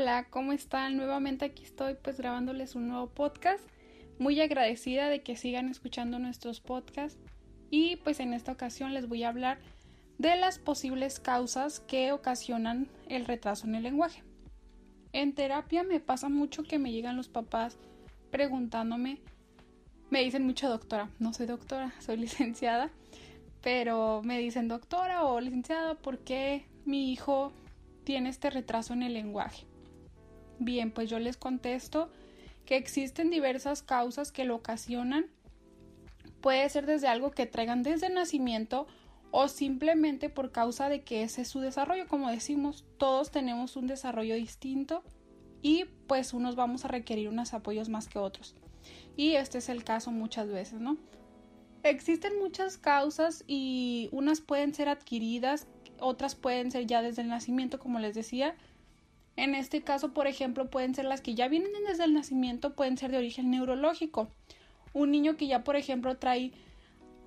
[0.00, 0.96] Hola, ¿cómo están?
[0.96, 3.68] Nuevamente aquí estoy pues grabándoles un nuevo podcast.
[4.20, 7.18] Muy agradecida de que sigan escuchando nuestros podcasts
[7.68, 9.58] y pues en esta ocasión les voy a hablar
[10.16, 14.22] de las posibles causas que ocasionan el retraso en el lenguaje.
[15.12, 17.76] En terapia me pasa mucho que me llegan los papás
[18.30, 19.18] preguntándome,
[20.10, 22.92] me dicen mucho doctora, no soy doctora, soy licenciada,
[23.62, 27.52] pero me dicen doctora o licenciada, ¿por qué mi hijo
[28.04, 29.66] tiene este retraso en el lenguaje?
[30.58, 32.10] Bien, pues yo les contesto
[32.64, 35.26] que existen diversas causas que lo ocasionan.
[36.40, 38.86] Puede ser desde algo que traigan desde nacimiento
[39.30, 42.06] o simplemente por causa de que ese es su desarrollo.
[42.08, 45.02] Como decimos, todos tenemos un desarrollo distinto
[45.62, 48.54] y pues unos vamos a requerir unos apoyos más que otros.
[49.16, 50.96] Y este es el caso muchas veces, ¿no?
[51.82, 55.66] Existen muchas causas y unas pueden ser adquiridas,
[56.00, 58.56] otras pueden ser ya desde el nacimiento, como les decía.
[59.38, 62.98] En este caso, por ejemplo, pueden ser las que ya vienen desde el nacimiento, pueden
[62.98, 64.28] ser de origen neurológico.
[64.92, 66.50] Un niño que ya, por ejemplo, trae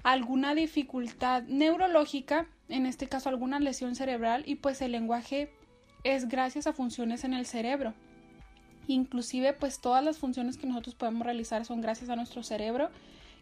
[0.04, 5.54] alguna dificultad neurológica, en este caso alguna lesión cerebral, y pues el lenguaje
[6.04, 7.94] es gracias a funciones en el cerebro.
[8.88, 12.90] Inclusive pues todas las funciones que nosotros podemos realizar son gracias a nuestro cerebro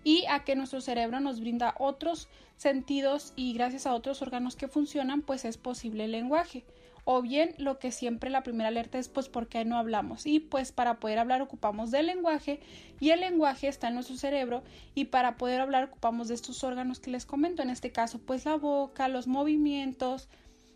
[0.03, 4.67] y a que nuestro cerebro nos brinda otros sentidos y gracias a otros órganos que
[4.67, 6.65] funcionan pues es posible el lenguaje
[7.11, 10.39] o bien lo que siempre la primera alerta es pues por qué no hablamos y
[10.39, 12.59] pues para poder hablar ocupamos del lenguaje
[12.99, 14.61] y el lenguaje está en nuestro cerebro
[14.93, 18.45] y para poder hablar ocupamos de estos órganos que les comento en este caso pues
[18.45, 20.29] la boca, los movimientos,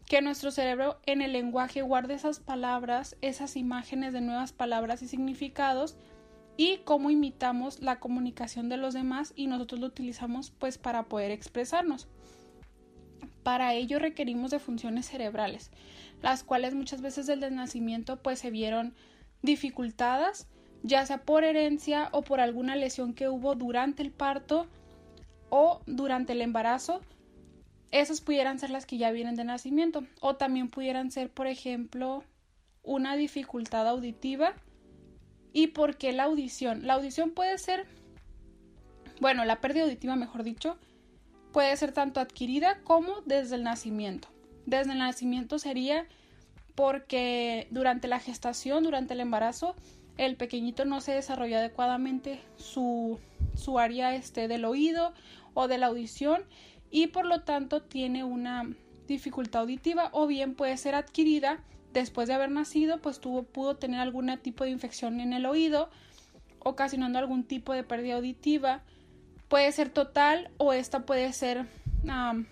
[0.08, 5.08] que nuestro cerebro en el lenguaje guarde esas palabras, esas imágenes de nuevas palabras y
[5.08, 5.98] significados
[6.58, 11.30] y cómo imitamos la comunicación de los demás y nosotros lo utilizamos pues para poder
[11.30, 12.08] expresarnos.
[13.44, 15.70] Para ello requerimos de funciones cerebrales
[16.24, 18.96] las cuales muchas veces desde el nacimiento pues se vieron
[19.42, 20.48] dificultadas,
[20.82, 24.66] ya sea por herencia o por alguna lesión que hubo durante el parto
[25.50, 27.02] o durante el embarazo.
[27.92, 32.24] Esas pudieran ser las que ya vienen de nacimiento o también pudieran ser, por ejemplo,
[32.84, 34.54] una dificultad auditiva.
[35.52, 36.88] ¿Y por qué la audición?
[36.88, 37.86] La audición puede ser,
[39.20, 40.78] bueno, la pérdida auditiva, mejor dicho,
[41.52, 44.33] puede ser tanto adquirida como desde el nacimiento
[44.66, 46.08] desde el nacimiento sería
[46.76, 49.76] porque durante la gestación, durante el embarazo,
[50.18, 53.20] el pequeñito no se desarrolló adecuadamente su,
[53.56, 55.14] su área este, del oído
[55.54, 56.44] o de la audición
[56.92, 58.70] y por lo tanto tiene una
[59.08, 61.64] dificultad auditiva o bien puede ser adquirida
[61.94, 65.90] después de haber nacido, pues tuvo, pudo tener algún tipo de infección en el oído,
[66.60, 68.82] ocasionando algún tipo de pérdida auditiva.
[69.48, 71.68] Puede ser total o esta puede ser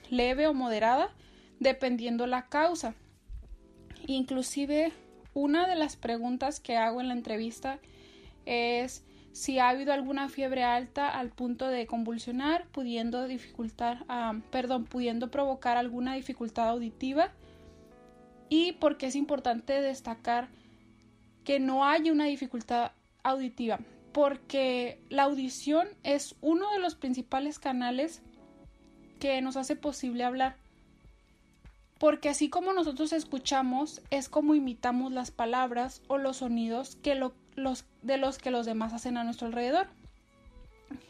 [0.09, 1.09] leve o moderada
[1.61, 2.95] dependiendo la causa.
[4.07, 4.91] Inclusive
[5.33, 7.79] una de las preguntas que hago en la entrevista
[8.45, 14.05] es si ha habido alguna fiebre alta al punto de convulsionar, pudiendo dificultar,
[14.49, 17.31] perdón, pudiendo provocar alguna dificultad auditiva
[18.49, 20.49] y porque es importante destacar
[21.45, 22.91] que no hay una dificultad
[23.23, 23.79] auditiva,
[24.11, 28.21] porque la audición es uno de los principales canales
[29.19, 30.60] que nos hace posible hablar
[32.01, 37.33] porque así como nosotros escuchamos, es como imitamos las palabras o los sonidos que los,
[38.01, 39.85] de los que los demás hacen a nuestro alrededor.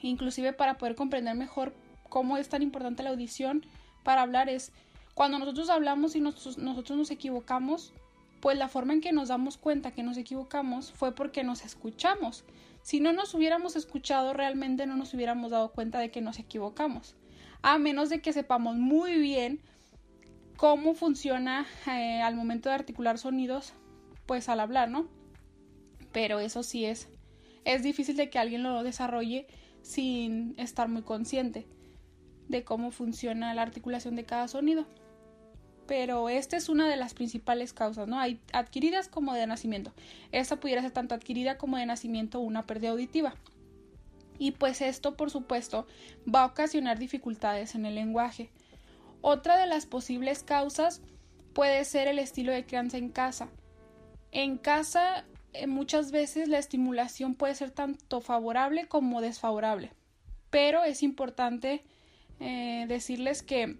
[0.01, 1.73] Inclusive para poder comprender mejor
[2.09, 3.65] cómo es tan importante la audición
[4.03, 4.73] para hablar es
[5.13, 7.93] cuando nosotros hablamos y nosotros, nosotros nos equivocamos,
[8.41, 12.43] pues la forma en que nos damos cuenta que nos equivocamos fue porque nos escuchamos.
[12.81, 17.15] Si no nos hubiéramos escuchado, realmente no nos hubiéramos dado cuenta de que nos equivocamos.
[17.61, 19.61] A menos de que sepamos muy bien
[20.61, 23.73] cómo funciona eh, al momento de articular sonidos,
[24.27, 25.07] pues al hablar, ¿no?
[26.11, 27.09] Pero eso sí es,
[27.65, 29.47] es difícil de que alguien lo desarrolle
[29.81, 31.65] sin estar muy consciente
[32.47, 34.85] de cómo funciona la articulación de cada sonido.
[35.87, 38.19] Pero esta es una de las principales causas, ¿no?
[38.19, 39.95] Hay adquiridas como de nacimiento.
[40.31, 43.33] Esta pudiera ser tanto adquirida como de nacimiento una pérdida auditiva.
[44.37, 45.87] Y pues esto, por supuesto,
[46.23, 48.51] va a ocasionar dificultades en el lenguaje.
[49.21, 51.01] Otra de las posibles causas
[51.53, 53.49] puede ser el estilo de crianza en casa.
[54.31, 59.91] En casa eh, muchas veces la estimulación puede ser tanto favorable como desfavorable,
[60.49, 61.83] pero es importante
[62.39, 63.77] eh, decirles que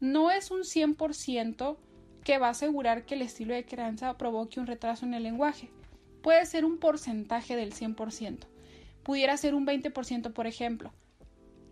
[0.00, 1.76] no es un 100%
[2.22, 5.70] que va a asegurar que el estilo de crianza provoque un retraso en el lenguaje.
[6.22, 8.46] Puede ser un porcentaje del 100%.
[9.02, 10.92] Pudiera ser un 20%, por ejemplo,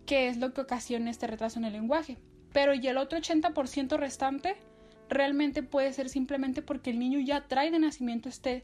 [0.05, 2.17] que es lo que ocasiona este retraso en el lenguaje.
[2.53, 4.55] Pero y el otro 80% restante
[5.09, 8.63] realmente puede ser simplemente porque el niño ya trae de nacimiento este,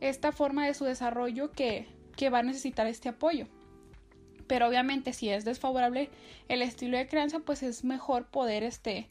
[0.00, 3.46] esta forma de su desarrollo que, que va a necesitar este apoyo.
[4.46, 6.10] Pero obviamente si es desfavorable
[6.48, 9.08] el estilo de crianza, pues es mejor poder este,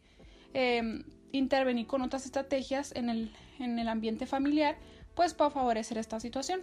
[0.54, 4.78] em, intervenir con otras estrategias en el, en el ambiente familiar,
[5.16, 6.62] pues para favorecer esta situación.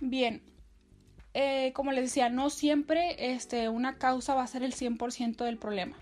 [0.00, 0.42] Bien,
[1.32, 5.58] eh, como les decía, no siempre este, una causa va a ser el 100% del
[5.58, 5.96] problema.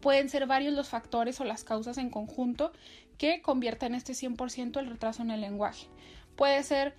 [0.00, 2.72] Pueden ser varios los factores o las causas en conjunto
[3.18, 5.86] que conviertan este 100% el retraso en el lenguaje.
[6.36, 6.94] Puede ser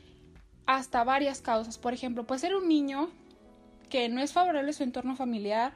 [0.66, 1.78] hasta varias causas.
[1.78, 3.10] Por ejemplo, puede ser un niño
[3.90, 5.74] que no es favorable a su entorno familiar,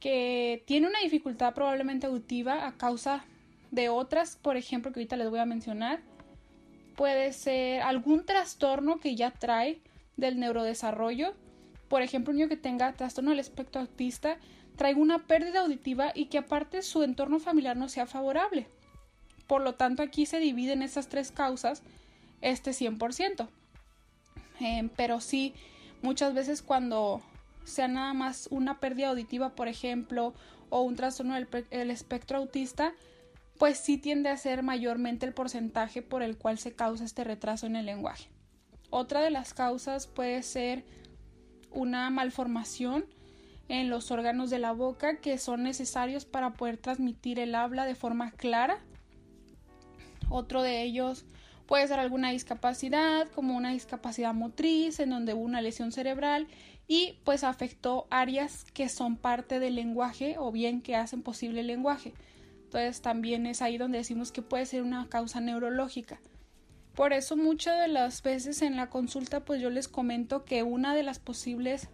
[0.00, 3.24] que tiene una dificultad probablemente auditiva a causa
[3.70, 6.00] de otras, por ejemplo, que ahorita les voy a mencionar.
[6.96, 9.80] Puede ser algún trastorno que ya trae
[10.16, 11.34] del neurodesarrollo.
[11.88, 14.38] Por ejemplo, un niño que tenga trastorno del espectro autista
[14.76, 18.66] traiga una pérdida auditiva y que aparte su entorno familiar no sea favorable.
[19.46, 21.82] Por lo tanto, aquí se dividen esas tres causas
[22.40, 23.48] este 100%.
[24.60, 25.54] Eh, pero sí,
[26.02, 27.22] muchas veces cuando
[27.64, 30.34] sea nada más una pérdida auditiva, por ejemplo,
[30.70, 32.92] o un trastorno del espectro autista,
[33.58, 37.66] pues sí tiende a ser mayormente el porcentaje por el cual se causa este retraso
[37.66, 38.28] en el lenguaje.
[38.90, 40.84] Otra de las causas puede ser
[41.70, 43.04] una malformación
[43.68, 47.94] en los órganos de la boca que son necesarios para poder transmitir el habla de
[47.94, 48.78] forma clara.
[50.28, 51.24] Otro de ellos
[51.66, 56.46] puede ser alguna discapacidad, como una discapacidad motriz, en donde hubo una lesión cerebral
[56.88, 61.66] y pues afectó áreas que son parte del lenguaje o bien que hacen posible el
[61.66, 62.14] lenguaje.
[62.64, 66.20] Entonces también es ahí donde decimos que puede ser una causa neurológica.
[66.96, 70.94] Por eso muchas de las veces en la consulta pues yo les comento que una
[70.94, 71.90] de las posibles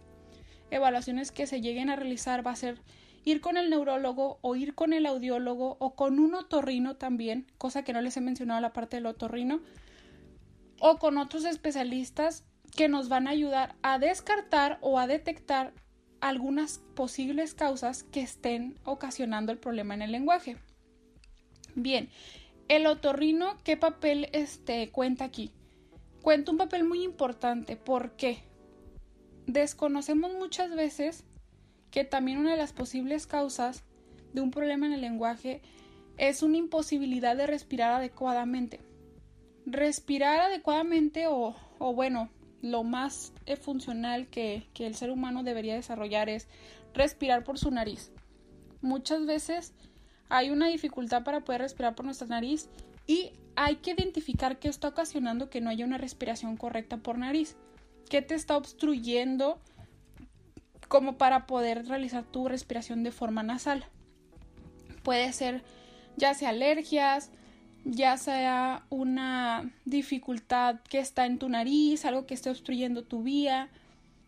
[0.71, 2.79] evaluaciones que se lleguen a realizar va a ser
[3.25, 7.83] ir con el neurólogo o ir con el audiólogo o con un otorrino también, cosa
[7.83, 9.61] que no les he mencionado la parte del otorrino,
[10.79, 12.45] o con otros especialistas
[12.75, 15.73] que nos van a ayudar a descartar o a detectar
[16.21, 20.57] algunas posibles causas que estén ocasionando el problema en el lenguaje.
[21.75, 22.09] Bien,
[22.67, 25.51] el otorrino, ¿qué papel este, cuenta aquí?
[26.21, 27.75] Cuenta un papel muy importante.
[27.75, 28.43] ¿Por qué?
[29.45, 31.25] Desconocemos muchas veces
[31.91, 33.83] que también una de las posibles causas
[34.33, 35.61] de un problema en el lenguaje
[36.17, 38.79] es una imposibilidad de respirar adecuadamente.
[39.65, 41.55] Respirar adecuadamente o,
[41.93, 42.29] bueno,
[42.61, 46.47] lo más eh, funcional que el ser humano debería desarrollar es
[46.93, 48.11] respirar por su nariz.
[48.81, 49.73] Muchas veces
[50.33, 52.67] hay una dificultad para poder respirar por nuestra nariz
[53.05, 57.55] y hay que identificar qué está ocasionando que no haya una respiración correcta por nariz.
[58.09, 59.59] ¿Qué te está obstruyendo
[60.87, 63.85] como para poder realizar tu respiración de forma nasal?
[65.03, 65.63] Puede ser
[66.17, 67.29] ya sea alergias,
[67.85, 73.69] ya sea una dificultad que está en tu nariz, algo que esté obstruyendo tu vía.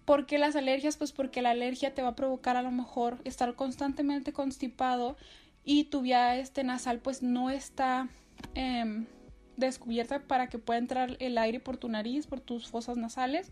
[0.06, 0.98] ¿Por qué las alergias?
[0.98, 5.18] Pues porque la alergia te va a provocar a lo mejor estar constantemente constipado
[5.66, 8.08] y tu vía este nasal pues no está
[8.54, 9.08] em,
[9.58, 13.52] descubierta para que pueda entrar el aire por tu nariz, por tus fosas nasales.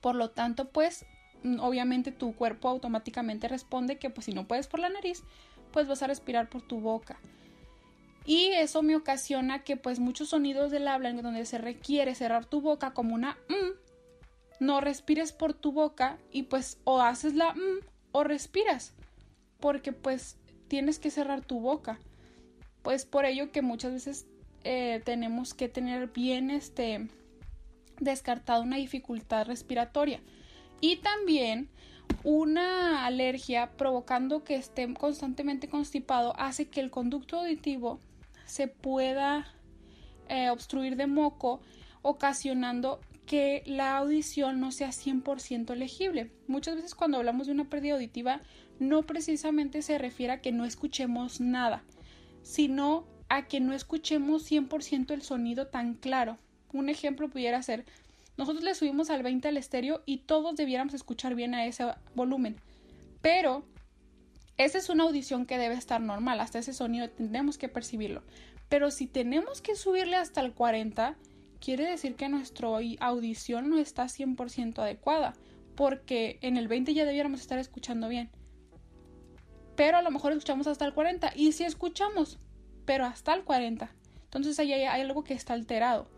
[0.00, 1.04] Por lo tanto, pues
[1.42, 5.24] mm, obviamente tu cuerpo automáticamente responde que pues si no puedes por la nariz,
[5.72, 7.18] pues vas a respirar por tu boca
[8.28, 12.44] y eso me ocasiona que pues muchos sonidos del habla en donde se requiere cerrar
[12.44, 13.70] tu boca como una m,
[14.60, 17.80] no respires por tu boca y pues o haces la m
[18.12, 18.92] o respiras
[19.60, 20.36] porque pues
[20.68, 21.98] tienes que cerrar tu boca
[22.82, 24.26] pues por ello que muchas veces
[24.64, 27.08] eh, tenemos que tener bien este
[28.00, 30.20] descartado una dificultad respiratoria
[30.80, 31.68] y también
[32.24, 38.00] una alergia provocando que esté constantemente constipado hace que el conducto auditivo
[38.46, 39.46] se pueda
[40.28, 41.60] eh, obstruir de moco,
[42.02, 46.30] ocasionando que la audición no sea 100% legible.
[46.46, 48.40] Muchas veces cuando hablamos de una pérdida auditiva
[48.78, 51.82] no precisamente se refiere a que no escuchemos nada,
[52.42, 56.38] sino a que no escuchemos 100% el sonido tan claro.
[56.72, 57.84] Un ejemplo pudiera ser
[58.38, 62.54] nosotros le subimos al 20 al estéreo y todos debiéramos escuchar bien a ese volumen.
[63.20, 63.64] Pero
[64.56, 68.22] esa es una audición que debe estar normal, hasta ese sonido tenemos que percibirlo.
[68.68, 71.16] Pero si tenemos que subirle hasta el 40,
[71.60, 72.68] quiere decir que nuestra
[73.00, 75.34] audición no está 100% adecuada,
[75.74, 78.30] porque en el 20 ya debiéramos estar escuchando bien.
[79.78, 82.40] Pero a lo mejor escuchamos hasta el 40, y si escuchamos,
[82.84, 83.88] pero hasta el 40.
[84.24, 86.08] Entonces ahí hay, algo que está alterado.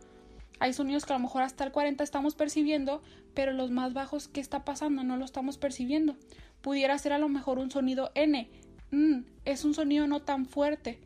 [0.60, 3.02] Hay sonidos que a lo mejor hasta el 40 estamos percibiendo,
[3.34, 5.04] pero los más bajos, ¿qué está pasando?
[5.04, 6.16] No lo estamos percibiendo.
[6.62, 8.48] Pudiera ser a lo mejor un sonido N.
[8.92, 10.98] Mm, es un sonido no tan fuerte.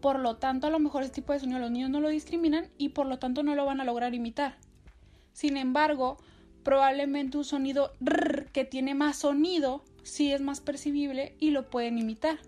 [0.00, 2.70] Por lo tanto, a lo mejor este tipo de sonido los niños no lo discriminan
[2.78, 4.56] y por lo tanto no lo van a lograr imitar.
[5.34, 6.16] Sin embargo,
[6.62, 11.98] probablemente un sonido R que tiene más sonido sí es más percibible y lo pueden
[11.98, 12.38] imitar.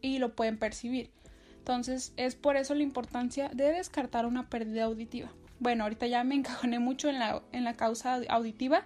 [0.00, 1.10] Y lo pueden percibir.
[1.58, 5.32] Entonces es por eso la importancia de descartar una pérdida auditiva.
[5.60, 8.84] Bueno, ahorita ya me encajoné mucho en la, en la causa auditiva,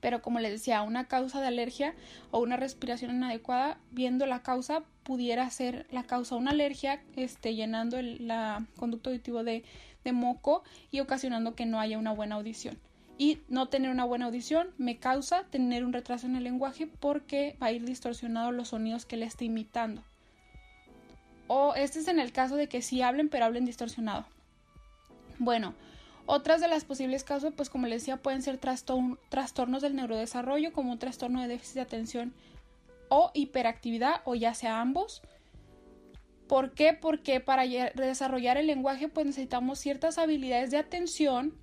[0.00, 1.94] pero como les decía, una causa de alergia
[2.30, 7.96] o una respiración inadecuada, viendo la causa, pudiera ser la causa una alergia, este, llenando
[7.98, 9.64] el la conducto auditivo de,
[10.04, 12.78] de moco y ocasionando que no haya una buena audición.
[13.18, 17.56] Y no tener una buena audición me causa tener un retraso en el lenguaje porque
[17.62, 20.02] va a ir distorsionado los sonidos que le esté imitando.
[21.46, 24.26] O este es en el caso de que sí hablen, pero hablen distorsionado.
[25.38, 25.74] Bueno,
[26.26, 30.92] otras de las posibles causas, pues como les decía, pueden ser trastornos del neurodesarrollo, como
[30.92, 32.34] un trastorno de déficit de atención
[33.08, 35.22] o hiperactividad, o ya sea ambos.
[36.48, 36.92] ¿Por qué?
[36.92, 41.54] Porque para desarrollar el lenguaje, pues necesitamos ciertas habilidades de atención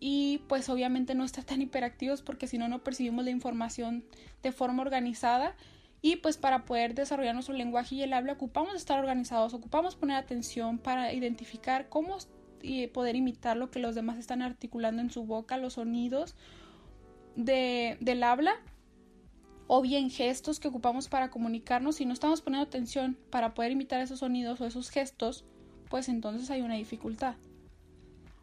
[0.00, 4.04] y pues obviamente no estar tan hiperactivos porque si no no percibimos la información
[4.42, 5.56] de forma organizada
[6.00, 10.16] y pues para poder desarrollar nuestro lenguaje y el habla ocupamos estar organizados, ocupamos poner
[10.16, 12.18] atención para identificar cómo
[12.62, 16.36] y poder imitar lo que los demás están articulando en su boca, los sonidos
[17.34, 18.54] de, del habla
[19.66, 21.96] o bien gestos que ocupamos para comunicarnos.
[21.96, 25.44] Si no estamos poniendo atención para poder imitar esos sonidos o esos gestos,
[25.88, 27.36] pues entonces hay una dificultad.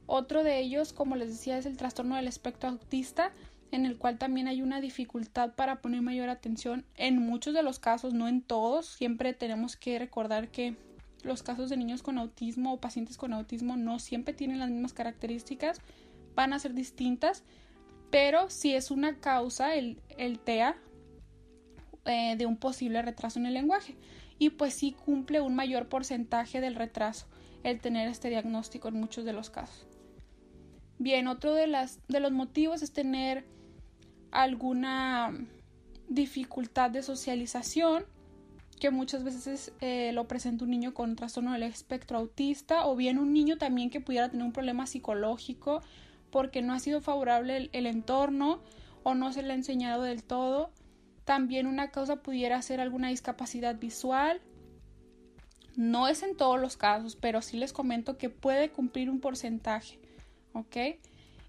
[0.08, 3.32] Otro de ellos, como les decía, es el trastorno del espectro autista,
[3.72, 6.86] en el cual también hay una dificultad para poner mayor atención.
[6.96, 10.76] En muchos de los casos, no en todos, siempre tenemos que recordar que
[11.24, 14.94] los casos de niños con autismo o pacientes con autismo no siempre tienen las mismas
[14.94, 15.82] características,
[16.36, 17.44] van a ser distintas,
[18.12, 20.78] pero si es una causa, el, el TEA,
[22.06, 23.96] eh, de un posible retraso en el lenguaje.
[24.38, 27.26] Y pues sí cumple un mayor porcentaje del retraso
[27.66, 29.88] el tener este diagnóstico en muchos de los casos.
[30.98, 33.46] Bien, otro de, las, de los motivos es tener
[34.32, 35.38] alguna
[36.08, 38.06] dificultad de socialización
[38.80, 43.18] que muchas veces eh, lo presenta un niño con trastorno del espectro autista o bien
[43.18, 45.82] un niño también que pudiera tener un problema psicológico
[46.30, 48.60] porque no ha sido favorable el, entorno
[49.04, 50.72] o no se le ha enseñado del todo.
[51.24, 54.42] También una causa pudiera ser alguna discapacidad visual.
[55.76, 60.00] No es en todos los casos, pero sí les comento que puede cumplir un porcentaje.
[60.54, 60.78] ¿Ok?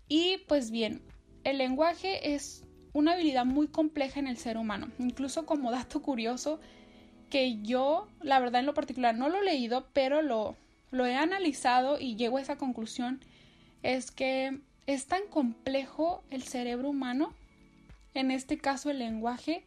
[0.08, 1.02] Y pues bien,
[1.44, 4.88] el lenguaje es una habilidad muy compleja en el ser humano.
[4.98, 6.60] Incluso como dato curioso,
[7.30, 10.56] que yo, la verdad en lo particular, no lo he leído, pero lo,
[10.90, 13.20] lo he analizado y llego a esa conclusión,
[13.82, 17.34] es que es tan complejo el cerebro humano,
[18.14, 19.64] en este caso el lenguaje,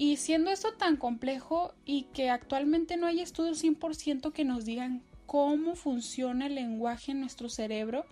[0.00, 5.02] y siendo esto tan complejo y que actualmente no hay estudios 100% que nos digan
[5.26, 8.06] cómo funciona el lenguaje en nuestro cerebro,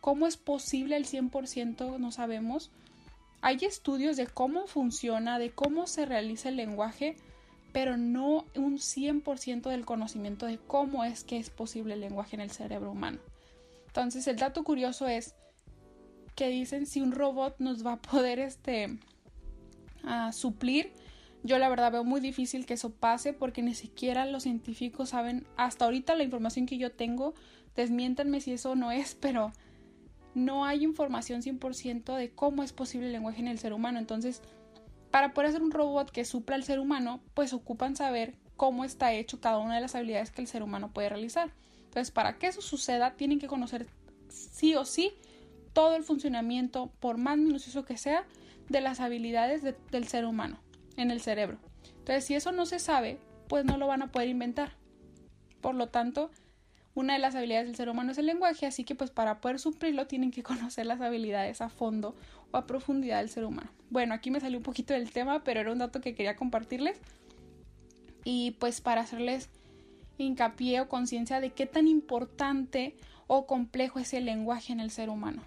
[0.00, 2.70] cómo es posible el 100% no sabemos.
[3.40, 7.16] Hay estudios de cómo funciona, de cómo se realiza el lenguaje,
[7.72, 12.42] pero no un 100% del conocimiento de cómo es que es posible el lenguaje en
[12.42, 13.18] el cerebro humano.
[13.88, 15.34] Entonces, el dato curioso es
[16.36, 19.00] que dicen si un robot nos va a poder este,
[20.30, 20.92] suplir.
[21.44, 25.46] Yo la verdad veo muy difícil que eso pase porque ni siquiera los científicos saben,
[25.58, 27.34] hasta ahorita la información que yo tengo,
[27.76, 29.52] desmiéntanme si eso no es, pero
[30.34, 33.98] no hay información 100% de cómo es posible el lenguaje en el ser humano.
[33.98, 34.40] Entonces,
[35.10, 39.12] para poder hacer un robot que supla al ser humano, pues ocupan saber cómo está
[39.12, 41.52] hecho cada una de las habilidades que el ser humano puede realizar.
[41.84, 43.86] Entonces, para que eso suceda, tienen que conocer
[44.30, 45.12] sí o sí
[45.74, 48.24] todo el funcionamiento, por más minucioso que sea,
[48.70, 50.63] de las habilidades del ser humano
[50.96, 51.58] en el cerebro.
[51.98, 54.72] Entonces, si eso no se sabe, pues no lo van a poder inventar.
[55.60, 56.30] Por lo tanto,
[56.94, 59.58] una de las habilidades del ser humano es el lenguaje, así que pues para poder
[59.58, 62.14] suplirlo tienen que conocer las habilidades a fondo
[62.52, 63.70] o a profundidad del ser humano.
[63.90, 67.00] Bueno, aquí me salió un poquito del tema, pero era un dato que quería compartirles.
[68.24, 69.50] Y pues para hacerles
[70.18, 72.96] hincapié o conciencia de qué tan importante
[73.26, 75.42] o complejo es el lenguaje en el ser humano.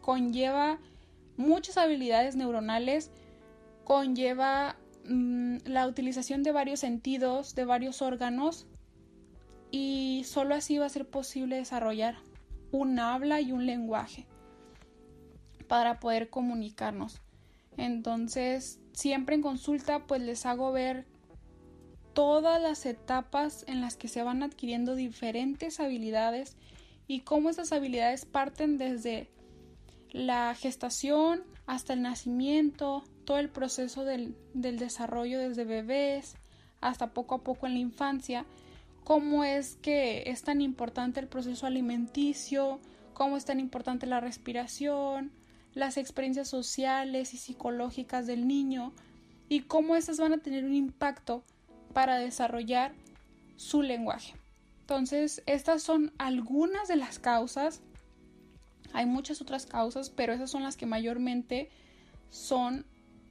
[0.00, 0.78] Conlleva
[1.36, 3.10] muchas habilidades neuronales,
[3.86, 8.66] conlleva mm, la utilización de varios sentidos, de varios órganos,
[9.70, 12.16] y solo así va a ser posible desarrollar
[12.72, 14.26] un habla y un lenguaje
[15.68, 17.22] para poder comunicarnos.
[17.76, 21.06] Entonces, siempre en consulta, pues les hago ver
[22.12, 26.56] todas las etapas en las que se van adquiriendo diferentes habilidades
[27.06, 29.30] y cómo esas habilidades parten desde
[30.10, 36.36] la gestación hasta el nacimiento, todo el proceso del, del, desarrollo desde bebés
[36.80, 38.46] hasta poco a poco en la infancia,
[39.04, 42.80] cómo es que es tan importante el proceso alimenticio,
[43.12, 45.32] cómo es tan importante la respiración,
[45.74, 48.92] las experiencias sociales y psicológicas del niño
[49.48, 51.44] y cómo esas van a tener un impacto
[51.92, 52.94] para desarrollar
[53.56, 54.34] su lenguaje.
[54.80, 57.80] Entonces, estas son algunas de las causas.
[58.92, 61.70] Hay muchas otras causas, pero esas son las que mayormente
[62.30, 62.86] son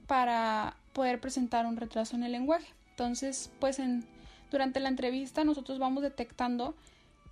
[0.06, 2.66] para poder presentar un retraso en el lenguaje.
[2.90, 4.04] Entonces, pues en,
[4.50, 6.74] durante la entrevista nosotros vamos detectando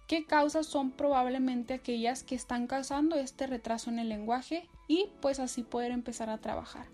[0.07, 5.41] qué causas son probablemente aquellas que están causando este retraso en el lenguaje y pues
[5.41, 6.87] así poder empezar a trabajar.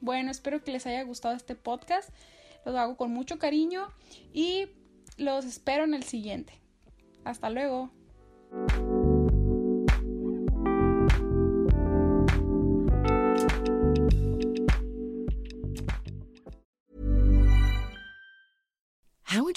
[0.00, 2.10] Bueno, espero que les haya gustado este podcast.
[2.64, 3.88] Los hago con mucho cariño
[4.32, 4.68] y
[5.16, 6.52] los espero en el siguiente.
[7.24, 7.90] Hasta luego.